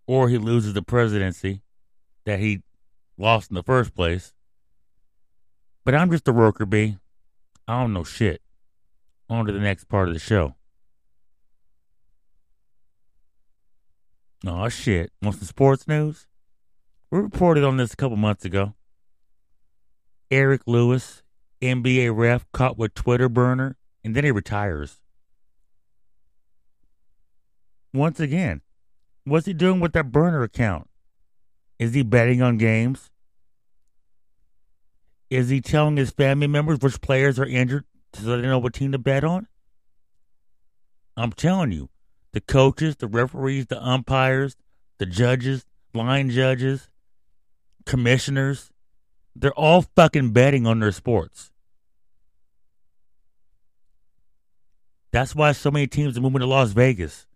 [0.06, 1.62] or he loses the presidency
[2.24, 2.62] that he
[3.18, 4.32] lost in the first place.
[5.84, 6.98] But I'm just a worker bee.
[7.68, 8.40] I don't know shit.
[9.28, 10.54] On to the next part of the show.
[14.46, 15.12] Oh shit.
[15.20, 16.26] Want some sports news?
[17.10, 18.74] We reported on this a couple months ago.
[20.30, 21.22] Eric Lewis,
[21.60, 25.01] NBA ref, caught with Twitter burner, and then he retires.
[27.92, 28.62] Once again,
[29.24, 30.88] what's he doing with that burner account?
[31.78, 33.10] Is he betting on games?
[35.30, 37.84] Is he telling his family members which players are injured
[38.14, 39.48] so they know what team to bet on?
[41.16, 41.90] I'm telling you,
[42.32, 44.56] the coaches, the referees, the umpires,
[44.98, 46.88] the judges, line judges,
[47.84, 48.70] commissioners,
[49.34, 51.50] They're all fucking betting on their sports.
[55.10, 57.26] That's why so many teams are moving to Las Vegas.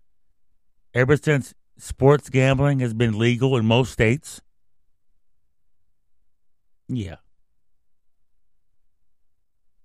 [0.97, 4.41] Ever since sports gambling has been legal in most states.
[6.89, 7.17] Yeah.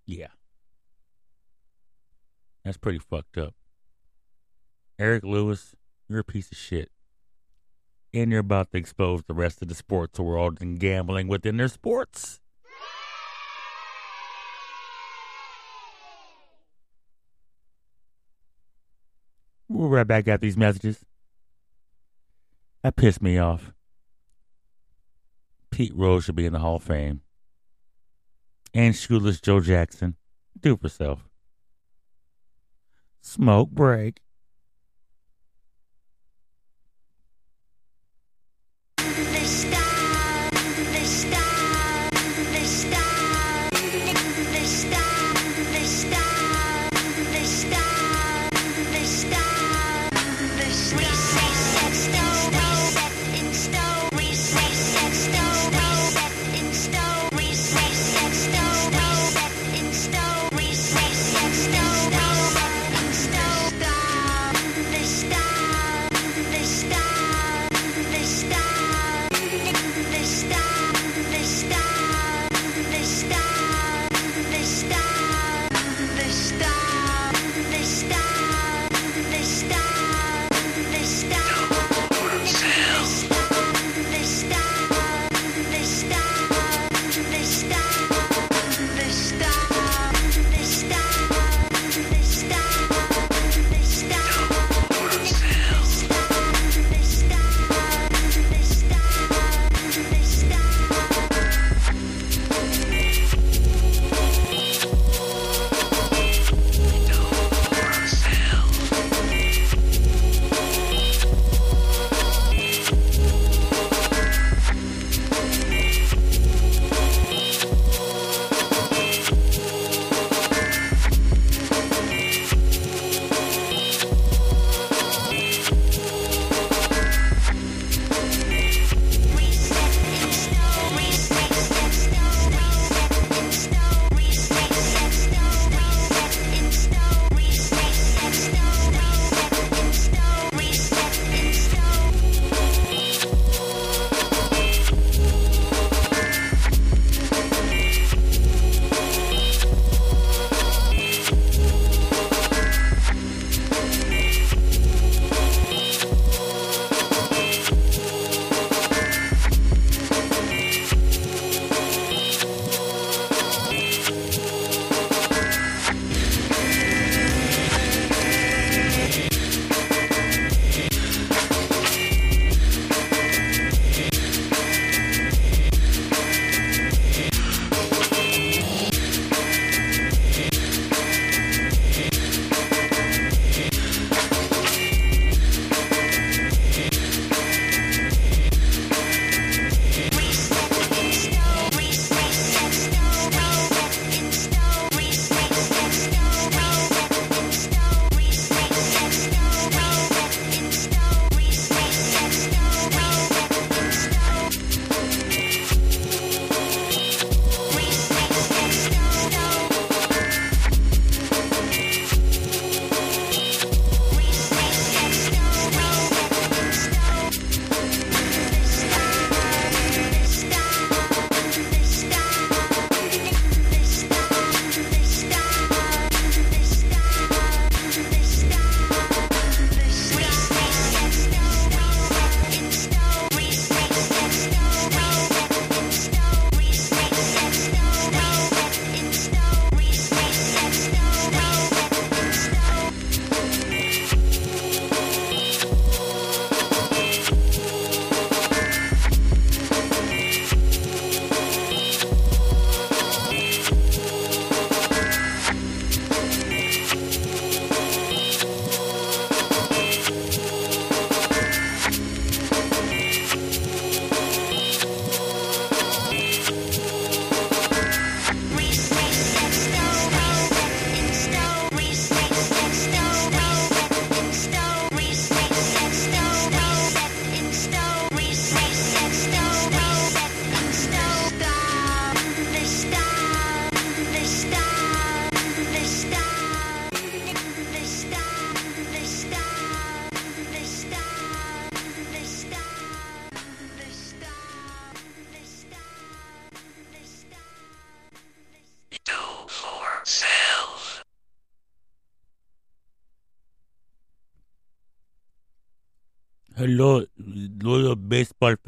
[0.06, 0.28] Yeah.
[2.64, 3.54] That's pretty fucked up.
[4.98, 5.76] Eric Lewis,
[6.08, 6.90] you're a piece of shit.
[8.14, 11.68] And you're about to expose the rest of the sports world and gambling within their
[11.68, 12.40] sports.
[19.82, 21.04] We'll right back after these messages.
[22.84, 23.74] That pissed me off.
[25.72, 27.22] Pete Rose should be in the Hall of Fame.
[28.76, 30.18] And shoeless Joe Jackson.
[30.60, 31.28] Do for self.
[33.22, 34.22] Smoke break.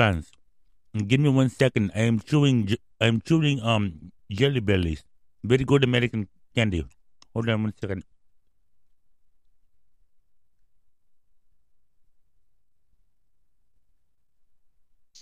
[0.03, 0.31] Fans.
[1.11, 1.91] Give me one second.
[1.95, 2.57] I am chewing.
[3.01, 3.85] I'm chewing um
[4.39, 5.03] jelly bellies.
[5.53, 6.85] Very good American candy.
[7.33, 8.03] Hold on one second.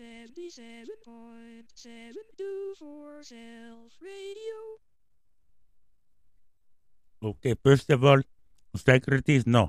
[0.02, 4.62] Seventy-seven point seven two four Self Radio.
[7.32, 8.22] Okay, first of all,
[8.76, 9.66] Socrates, no.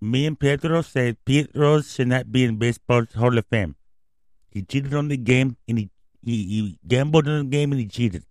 [0.00, 3.74] Me and Pedro said Pedro should not be in baseball's Hall of Fame.
[4.54, 5.90] He cheated on the game and he,
[6.22, 8.24] he, he gambled on the game and he cheated.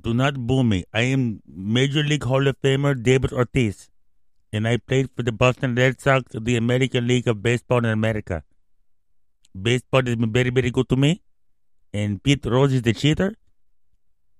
[0.00, 0.84] Do not boo me.
[0.92, 3.90] I am Major League Hall of Famer David Ortiz,
[4.52, 7.86] and I played for the Boston Red Sox of the American League of Baseball in
[7.86, 8.42] America.
[9.60, 11.22] Baseball has been very, very good to me,
[11.92, 13.36] and Pete Rose is the cheater,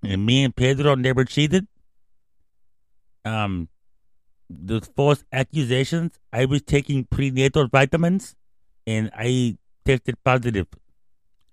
[0.03, 1.69] and me and Pedro never cheated.
[3.25, 3.69] Um,
[4.51, 6.19] the false accusations.
[6.33, 8.35] I was taking prenatal vitamins,
[8.87, 10.67] and I tested positive.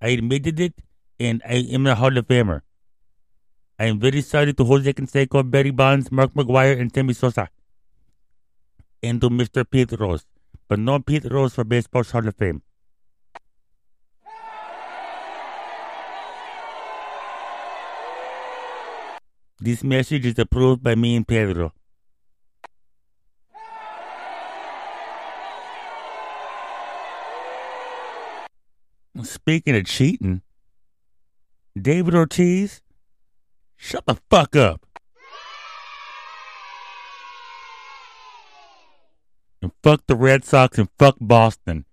[0.01, 0.73] I admitted it,
[1.19, 2.61] and I am a Hall of Famer.
[3.77, 7.49] I am very sorry to Jose Canseco, Barry Bonds, Mark McGwire, and Timmy Sosa.
[9.01, 9.69] And to Mr.
[9.69, 10.25] Pete Rose.
[10.67, 12.61] But no Pete Rose for Baseball's Hall of Fame.
[19.61, 21.73] This message is approved by me and Pedro.
[29.21, 30.43] Speaking of cheating,
[31.79, 32.81] David Ortiz,
[33.75, 34.85] shut the fuck up.
[39.61, 41.83] And fuck the Red Sox and fuck Boston.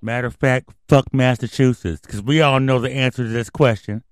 [0.00, 4.04] Matter of fact, fuck Massachusetts, because we all know the answer to this question.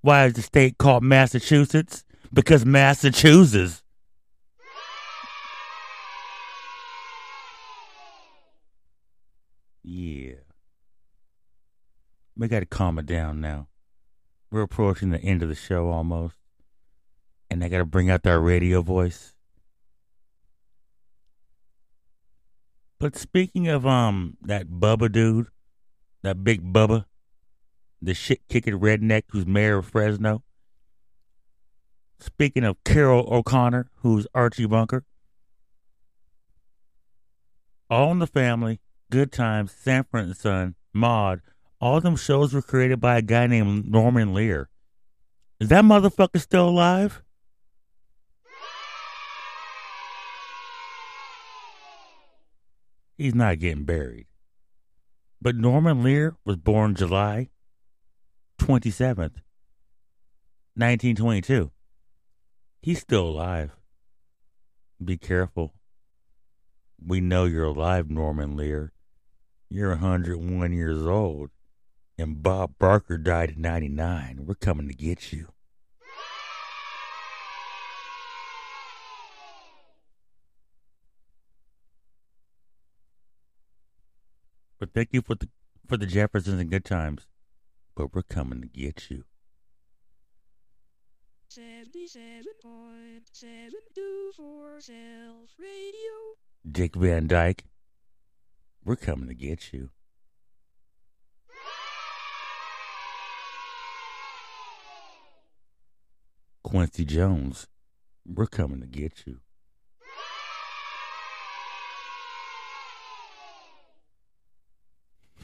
[0.00, 2.04] Why is the state called Massachusetts?
[2.32, 3.82] Because Massachusetts.
[9.82, 10.32] Yeah.
[12.36, 13.68] We gotta calm it down now.
[14.50, 16.36] We're approaching the end of the show almost.
[17.50, 19.33] And I gotta bring out that radio voice.
[23.04, 25.48] But speaking of um that Bubba dude,
[26.22, 27.04] that big Bubba,
[28.00, 30.42] the shit kicking redneck who's mayor of Fresno.
[32.18, 35.04] Speaking of Carroll O'Connor, who's Archie Bunker.
[37.90, 38.80] All in the Family,
[39.10, 41.42] Good Times, Sanford and Son, Maude,
[41.82, 44.70] all them shows were created by a guy named Norman Lear.
[45.60, 47.22] Is that motherfucker still alive?
[53.16, 54.26] He's not getting buried.
[55.40, 57.50] But Norman Lear was born July
[58.58, 59.42] 27th,
[60.76, 61.70] 1922.
[62.80, 63.70] He's still alive.
[65.02, 65.74] Be careful.
[67.04, 68.92] We know you're alive, Norman Lear.
[69.68, 71.50] You're 101 years old.
[72.18, 74.44] And Bob Barker died at 99.
[74.46, 75.53] We're coming to get you.
[84.84, 85.48] But thank you for the
[85.88, 87.26] for the Jeffersons and good times.
[87.94, 89.24] But we're coming to get you.
[91.48, 96.36] Seventy-seven point seven two four Self Radio.
[96.70, 97.64] Dick Van Dyke.
[98.84, 99.88] We're coming to get you.
[106.62, 107.68] Quincy Jones.
[108.26, 109.38] We're coming to get you.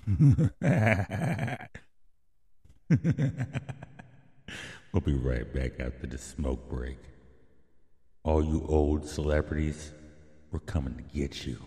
[4.92, 6.98] we'll be right back after the smoke break.
[8.22, 9.92] All you old celebrities,
[10.50, 11.58] we're coming to get you.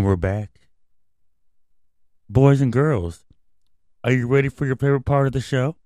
[0.00, 0.48] And we're back.
[2.26, 3.26] Boys and girls,
[4.02, 5.76] are you ready for your favorite part of the show?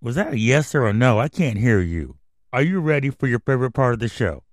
[0.00, 1.18] Was that a yes or a no?
[1.18, 2.18] I can't hear you.
[2.52, 4.44] Are you ready for your favorite part of the show?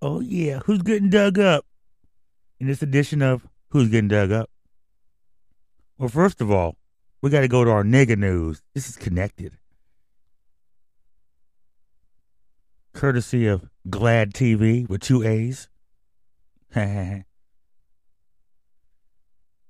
[0.00, 0.60] Oh, yeah.
[0.64, 1.66] Who's getting dug up?
[2.58, 4.48] In this edition of Who's Getting Dug Up?
[5.98, 6.78] Well, first of all,
[7.20, 8.62] we got to go to our nigga news.
[8.72, 9.58] This is connected.
[12.92, 15.68] Courtesy of VladTV with two A's.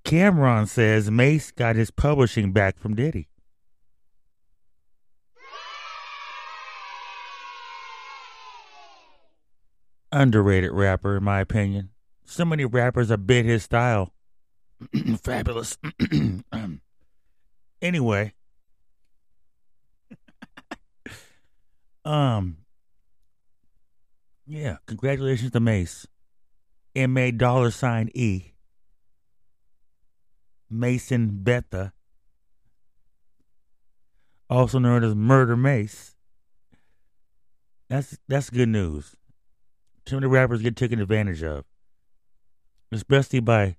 [0.04, 3.28] Cam'ron says Mase got his publishing back from Diddy.
[10.10, 11.88] Underrated rapper, in my opinion.
[12.26, 14.12] So many rappers have bit his style.
[14.94, 15.78] Fabolous.
[17.82, 18.32] Anyway.
[22.04, 22.58] um
[24.46, 26.06] yeah, congratulations to Mase.
[26.94, 28.52] M A dollar sign E.
[30.68, 31.92] Mason Betha.
[34.48, 36.14] Also known as Murda Mase.
[37.88, 39.16] That's that's good news.
[40.04, 41.64] Too many rappers get taken advantage of.
[42.90, 43.76] Especially by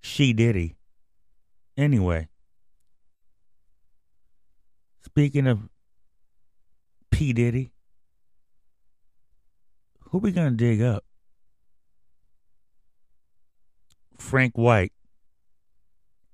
[0.00, 0.76] She Diddy.
[1.76, 2.28] Anyway.
[5.04, 5.68] Speaking of
[7.10, 7.32] P.
[7.32, 7.71] Diddy,
[10.12, 11.04] who we gonna dig up?
[14.18, 14.92] Frank White,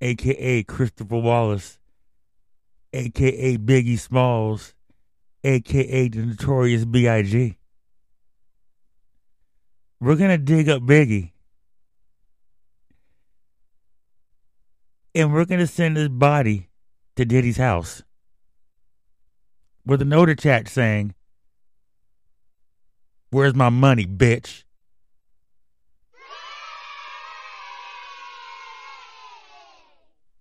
[0.01, 1.79] aka Christopher Wallace,
[2.93, 4.75] aka Biggie Smalls,
[5.45, 7.57] aka the Notorious B.I.G.
[10.01, 11.31] We're gonna dig up Biggie.
[15.15, 16.69] And we're gonna send his body
[17.15, 18.03] to Diddy's house.
[19.87, 21.15] With a note attached saying,
[23.31, 24.65] Where's my money, bitch?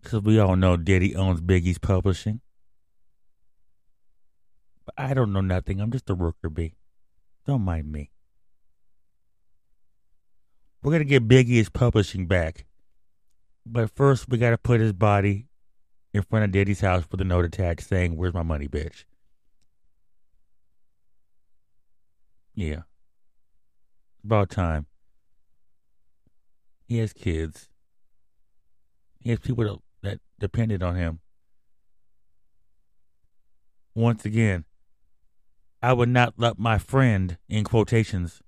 [0.01, 2.39] Because we all know Diddy owns Biggie's publishing.
[4.85, 5.81] But I don't know nothing.
[5.81, 6.75] I'm just a worker bee.
[7.45, 8.11] Don't mind me.
[10.81, 12.65] We're going to get Biggie his publishing back.
[13.65, 15.47] But first, we got to put his body
[16.13, 19.03] in front of Diddy's house with a note attached saying, Where's my money, bitch?
[22.57, 22.81] Yeah.
[24.25, 24.87] About time.
[26.87, 27.69] He has kids.
[29.19, 31.19] He has people that, that depended on him.
[33.93, 34.65] Once again,
[35.83, 38.41] I would not let my friend, in quotations,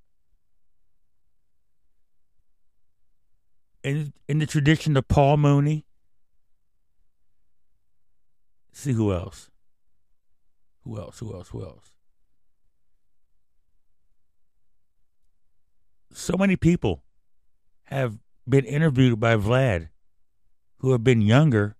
[3.86, 5.86] in in the tradition of Paul Mooney.
[8.72, 9.50] See who else?
[10.84, 11.20] Who else?
[11.20, 11.50] Who else?
[11.50, 11.92] Who else?
[16.12, 17.04] So many people
[17.86, 18.18] have
[18.48, 19.90] been interviewed by Vlad
[20.80, 21.76] who have been younger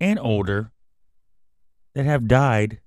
[0.00, 0.72] and older
[1.94, 2.80] that have died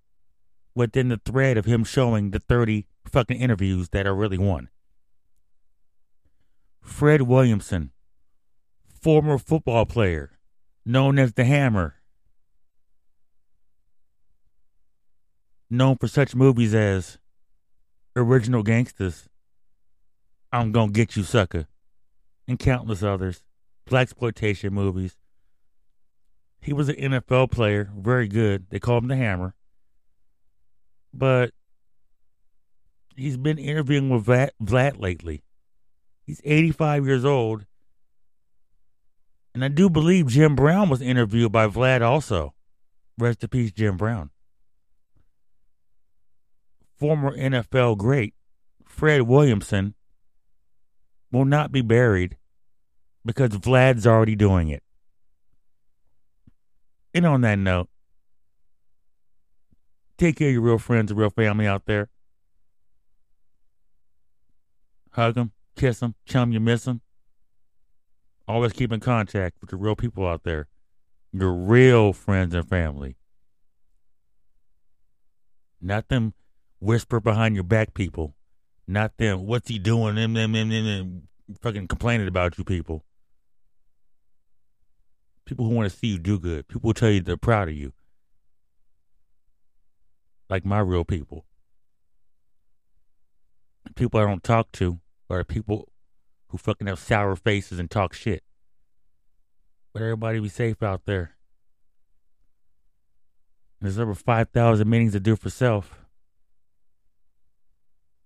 [0.76, 4.70] within the thread of him showing the 30 fucking interviews that are really one.
[6.84, 7.92] Fred Williamson,
[9.02, 10.38] former football player,
[10.86, 11.96] known as the Hammer,
[15.70, 17.18] known for such movies as
[18.16, 19.28] Original Gangstas,
[20.52, 21.68] I'm Gonna Get You Sucker,
[22.48, 23.44] and countless others,
[23.86, 25.18] black exploitation movies.
[26.62, 28.68] He was an NFL player, very good.
[28.70, 29.56] They call him the Hammer.
[31.14, 31.52] But
[33.16, 35.44] he's been interviewing with Vlad, Vlad lately.
[36.26, 37.66] He's 85 years old.
[39.54, 42.54] And I do believe Jim Brown was interviewed by Vlad also.
[43.18, 44.32] Rest in peace, Jim Brown.
[46.98, 48.34] Former NFL great
[48.86, 49.96] Fred Williamson
[51.32, 52.38] will not be buried
[53.26, 54.84] because Vlad's already doing it.
[57.14, 57.90] And on that note,
[60.18, 62.10] take care of your real friends and real family out there.
[65.12, 67.02] Hug them, kiss them, chum you miss them.
[68.48, 70.68] Always keep in contact with the real people out there,
[71.32, 73.16] your real friends and family.
[75.82, 76.34] Not them
[76.80, 78.36] whisper behind your back people.
[78.88, 80.16] Not them, what's he doing?
[80.16, 81.28] Them, them, them, them, them
[81.62, 83.06] fucking complaining about you people.
[85.46, 86.68] People who want to see you do good.
[86.68, 87.94] People who tell you they're proud of you.
[90.50, 91.46] Like my real people.
[93.96, 95.00] People I don't talk to
[95.40, 95.92] are people
[96.48, 98.44] who fucking have sour faces and talk shit.
[99.92, 101.36] But everybody be safe out there.
[103.82, 106.00] There's over 5,000 meetings to do for self.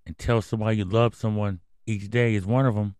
[0.06, 2.96] And tell somebody you love someone each day is one of them.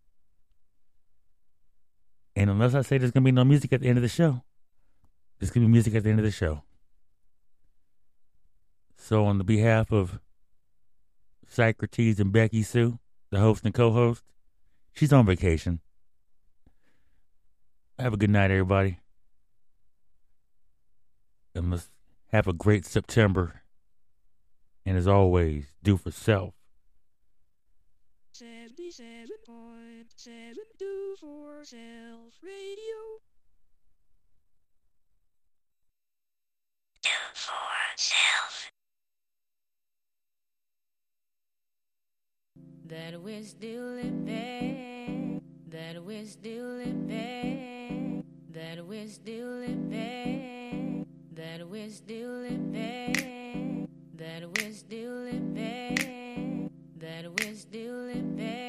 [2.34, 4.08] And unless I say there's going to be no music at the end of the
[4.08, 4.42] show,
[5.38, 6.62] there's going to be music at the end of the show.
[8.96, 10.18] So, on the behalf of
[11.46, 12.98] Socrates and Becky Sue,
[13.30, 14.22] the host and co-host.
[14.92, 15.80] She's on vacation.
[17.98, 18.98] Have a good night, everybody.
[21.54, 21.90] And let's
[22.28, 23.62] have a great September.
[24.86, 26.54] And as always, do for self.
[28.34, 33.20] 77.7 do for self radio.
[37.02, 37.52] Do for
[37.96, 38.70] self.
[42.88, 52.30] That we're still living, that we're still living, that we're still living, that we're still
[52.30, 58.67] living, that we're still living, that we're still living,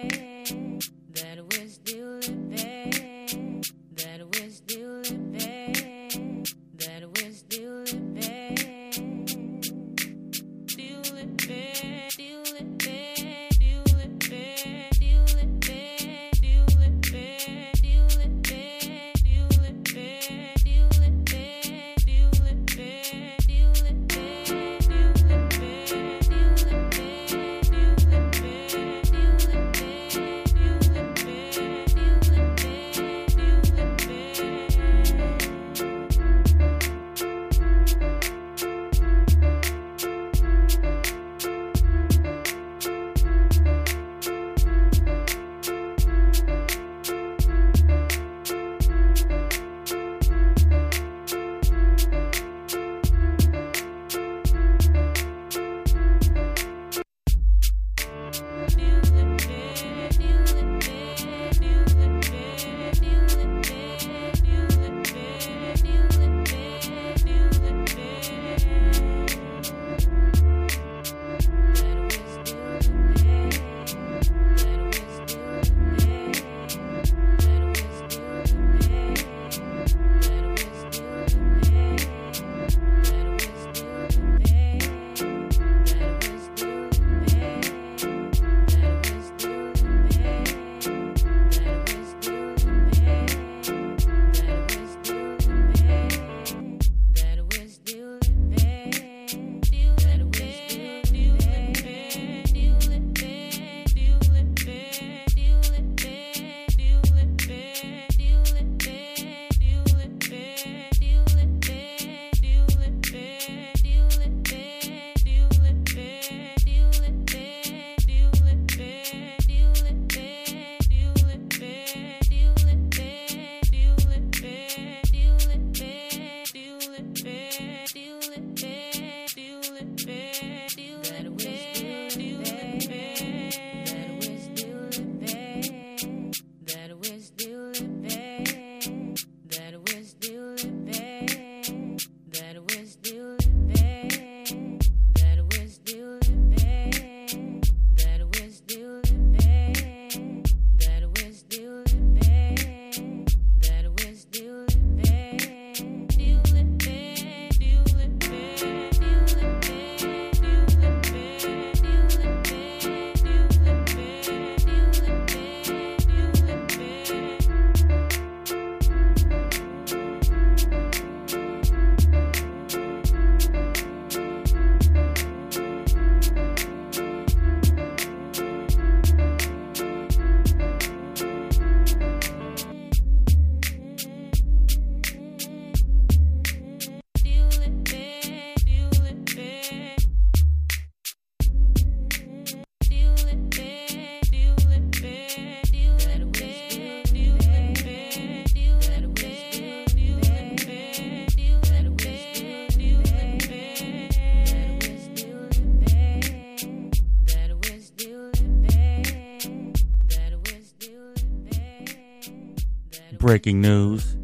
[213.30, 214.18] Breaking news,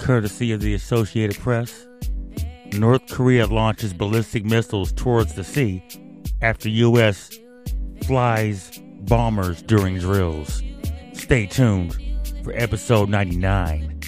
[0.00, 1.86] courtesy of the Associated Press.
[2.72, 5.84] North Korea launches ballistic missiles towards the sea
[6.42, 7.38] after U.S.
[8.02, 10.64] flies bombers during drills.
[11.12, 11.96] Stay tuned
[12.42, 13.99] for episode 99.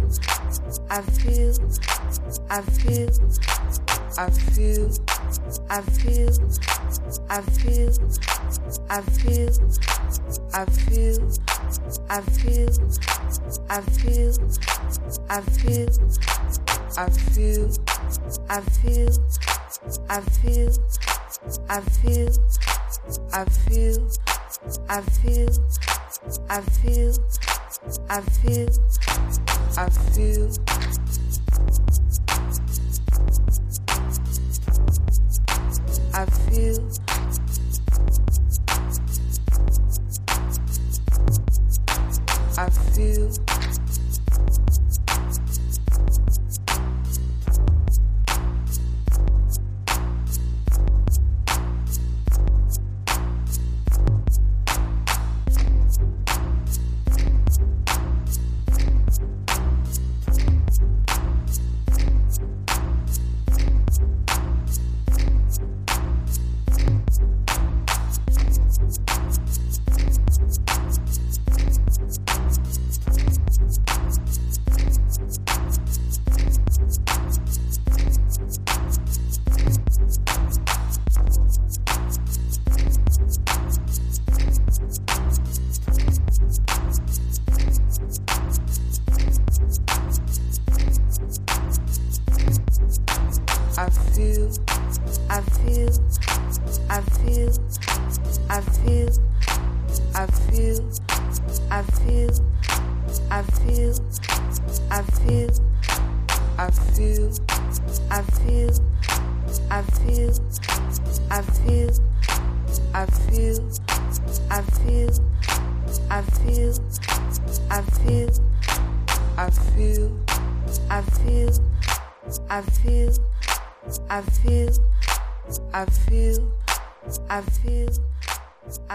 [0.00, 1.52] I feel,
[2.48, 3.10] I feel,
[4.16, 4.90] I feel,
[5.68, 6.30] I feel,
[7.28, 7.90] I feel,
[8.88, 9.50] I feel,
[10.50, 11.12] I feel,
[12.08, 12.70] I feel,
[13.68, 14.32] I feel,
[15.28, 15.90] I feel,
[16.88, 17.60] I feel,
[18.48, 19.10] I feel,
[20.08, 22.30] I feel, I feel,
[23.32, 24.10] I feel,
[24.88, 25.50] I feel,
[26.48, 27.12] I feel,
[28.08, 28.89] I feel,
[29.78, 30.59] I feel.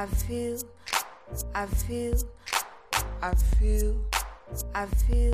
[0.05, 0.59] I feel,
[1.55, 2.15] I feel,
[3.23, 4.05] I feel,
[4.75, 5.33] I feel.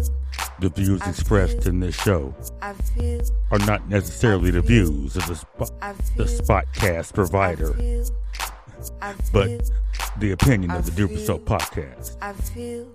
[0.61, 2.33] The views expressed in this show
[3.51, 5.45] are not necessarily the views of the,
[6.15, 7.73] the Spotcast provider,
[9.33, 9.69] but
[10.19, 12.15] the opinion of the Duper podcast.
[12.21, 12.87] I feel,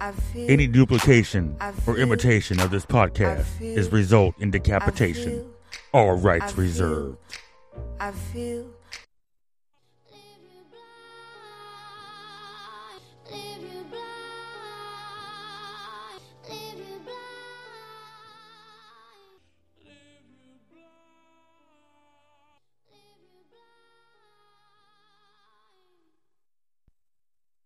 [0.00, 0.50] I feel.
[0.50, 1.56] Any duplication
[1.86, 5.52] or imitation of this podcast is result in decapitation.
[5.94, 7.16] All rights reserved.
[8.00, 8.66] I feel.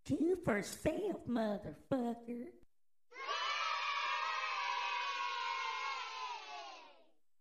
[0.04, 2.48] Two for self, motherfucker.